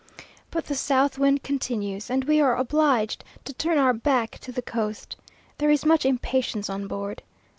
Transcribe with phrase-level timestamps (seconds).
[0.49, 4.63] But the south wind continues and we are obliged to turn our back to the
[4.63, 5.15] coast.
[5.59, 7.21] There is much impatience on board.